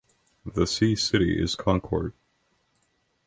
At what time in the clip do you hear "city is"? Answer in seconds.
0.95-1.53